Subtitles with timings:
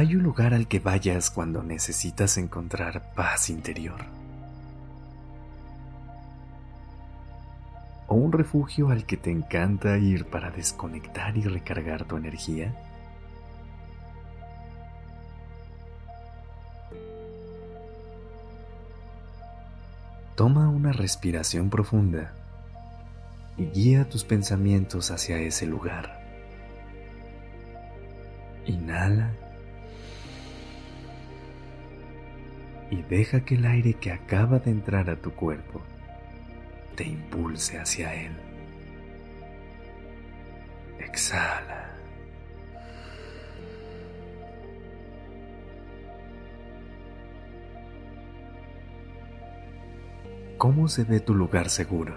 [0.00, 4.00] ¿Hay un lugar al que vayas cuando necesitas encontrar paz interior?
[8.06, 12.74] ¿O un refugio al que te encanta ir para desconectar y recargar tu energía?
[20.34, 22.32] Toma una respiración profunda
[23.58, 26.24] y guía tus pensamientos hacia ese lugar.
[28.64, 29.49] Inhala
[32.90, 35.80] y deja que el aire que acaba de entrar a tu cuerpo
[36.96, 38.32] te impulse hacia él.
[40.98, 41.96] Exhala.
[50.58, 52.14] ¿Cómo se ve tu lugar seguro?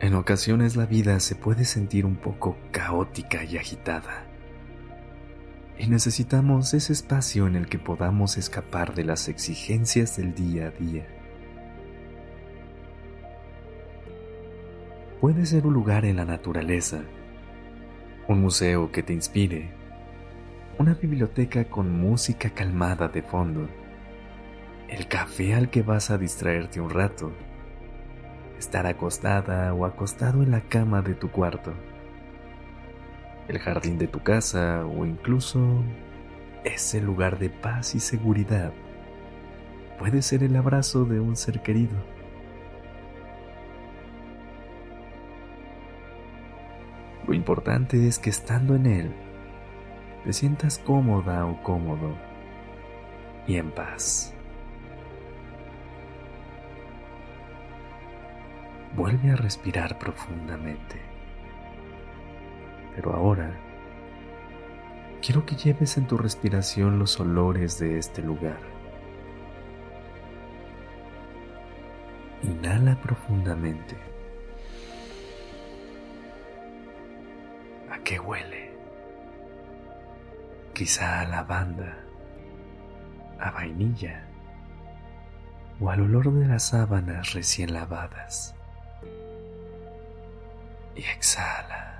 [0.00, 4.31] En ocasiones la vida se puede sentir un poco caótica y agitada
[5.78, 10.70] y necesitamos ese espacio en el que podamos escapar de las exigencias del día a
[10.70, 11.06] día.
[15.20, 17.02] Puede ser un lugar en la naturaleza,
[18.28, 19.70] un museo que te inspire,
[20.78, 23.68] una biblioteca con música calmada de fondo,
[24.88, 27.32] el café al que vas a distraerte un rato,
[28.58, 31.72] estar acostada o acostado en la cama de tu cuarto
[33.48, 35.82] el jardín de tu casa o incluso
[36.64, 38.72] ese lugar de paz y seguridad
[39.98, 41.96] puede ser el abrazo de un ser querido.
[47.26, 49.12] Lo importante es que estando en él
[50.24, 52.16] te sientas cómoda o cómodo
[53.46, 54.34] y en paz.
[58.94, 61.11] Vuelve a respirar profundamente.
[62.94, 63.54] Pero ahora,
[65.22, 68.58] quiero que lleves en tu respiración los olores de este lugar.
[72.42, 73.96] Inhala profundamente.
[77.90, 78.72] ¿A qué huele?
[80.74, 81.98] Quizá a lavanda,
[83.38, 84.24] a vainilla
[85.80, 88.54] o al olor de las sábanas recién lavadas.
[90.94, 91.91] Y exhala.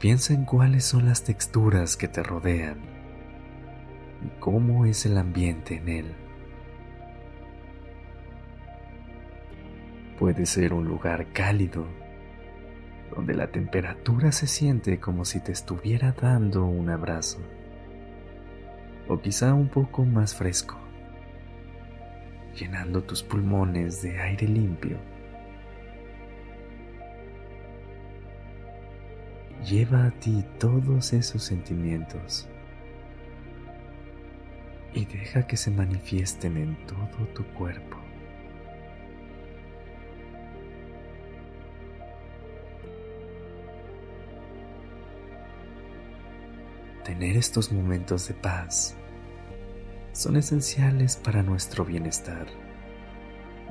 [0.00, 2.78] Piensa en cuáles son las texturas que te rodean
[4.24, 6.14] y cómo es el ambiente en él.
[10.18, 11.84] Puede ser un lugar cálido,
[13.14, 17.40] donde la temperatura se siente como si te estuviera dando un abrazo,
[19.06, 20.78] o quizá un poco más fresco,
[22.58, 24.96] llenando tus pulmones de aire limpio
[29.64, 32.48] lleva a ti todos esos sentimientos
[34.92, 37.96] y deja que se manifiesten en todo tu cuerpo.
[47.04, 48.96] Tener estos momentos de paz
[50.12, 52.46] son esenciales para nuestro bienestar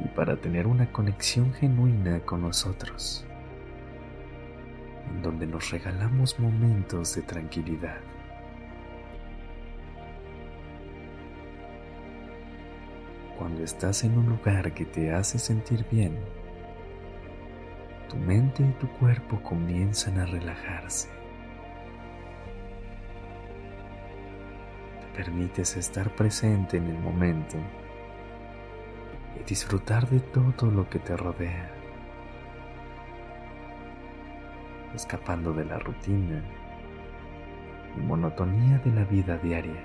[0.04, 3.26] y para tener una conexión genuina con nosotros
[5.22, 8.00] donde nos regalamos momentos de tranquilidad.
[13.38, 16.18] Cuando estás en un lugar que te hace sentir bien,
[18.10, 21.10] tu mente y tu cuerpo comienzan a relajarse.
[25.02, 27.58] Te permites estar presente en el momento
[29.40, 31.79] y disfrutar de todo lo que te rodea.
[34.96, 36.44] Escapando de la rutina
[37.98, 39.84] y monotonía de la vida diaria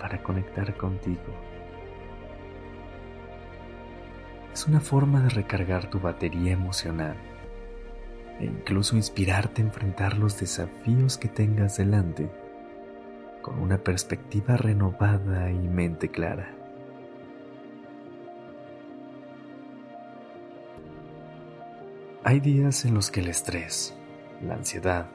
[0.00, 1.34] para conectar contigo.
[4.52, 7.16] Es una forma de recargar tu batería emocional
[8.40, 12.30] e incluso inspirarte a enfrentar los desafíos que tengas delante
[13.42, 16.59] con una perspectiva renovada y mente clara.
[22.22, 23.94] Hay días en los que el estrés,
[24.42, 25.06] la ansiedad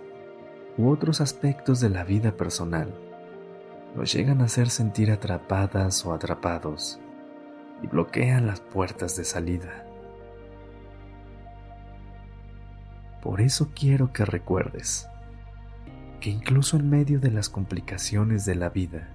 [0.76, 2.96] u otros aspectos de la vida personal
[3.96, 7.00] nos llegan a hacer sentir atrapadas o atrapados
[7.84, 9.86] y bloquean las puertas de salida.
[13.22, 15.08] Por eso quiero que recuerdes
[16.20, 19.10] que incluso en medio de las complicaciones de la vida,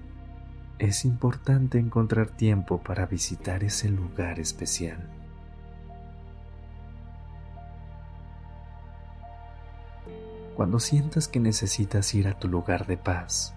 [0.79, 5.20] es importante encontrar tiempo para visitar ese lugar especial.
[10.61, 13.55] Cuando sientas que necesitas ir a tu lugar de paz,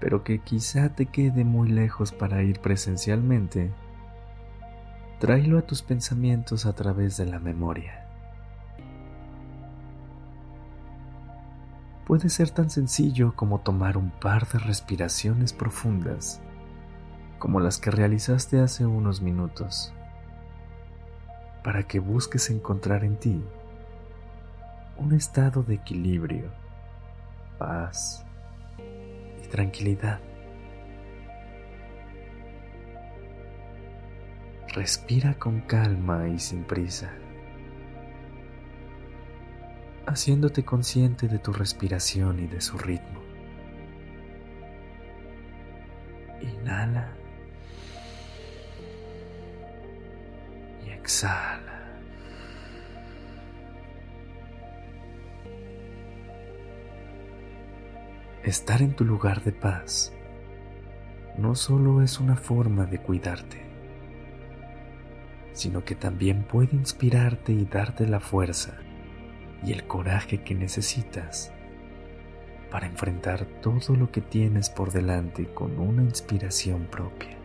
[0.00, 3.70] pero que quizá te quede muy lejos para ir presencialmente,
[5.18, 8.08] tráelo a tus pensamientos a través de la memoria.
[12.06, 16.40] Puede ser tan sencillo como tomar un par de respiraciones profundas,
[17.38, 19.92] como las que realizaste hace unos minutos,
[21.62, 23.44] para que busques encontrar en ti
[25.00, 26.50] un estado de equilibrio,
[27.58, 28.24] paz
[29.42, 30.20] y tranquilidad.
[34.74, 37.10] Respira con calma y sin prisa,
[40.06, 43.20] haciéndote consciente de tu respiración y de su ritmo.
[46.42, 47.08] Inhala
[50.86, 51.69] y exhala.
[58.44, 60.14] Estar en tu lugar de paz
[61.36, 63.60] no solo es una forma de cuidarte,
[65.52, 68.78] sino que también puede inspirarte y darte la fuerza
[69.62, 71.52] y el coraje que necesitas
[72.70, 77.36] para enfrentar todo lo que tienes por delante con una inspiración propia.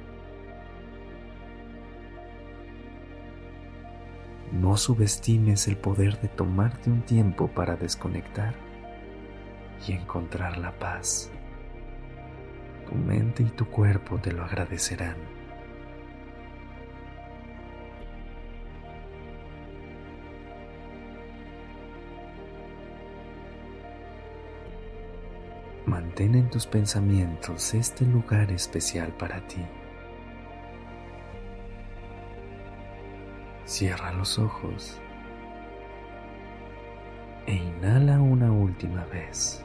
[4.53, 8.64] No subestimes el poder de tomarte un tiempo para desconectar
[9.87, 11.31] y encontrar la paz.
[12.87, 15.15] Tu mente y tu cuerpo te lo agradecerán.
[25.85, 29.63] Mantén en tus pensamientos este lugar especial para ti.
[33.65, 34.99] Cierra los ojos
[37.47, 39.64] e inhala una última vez.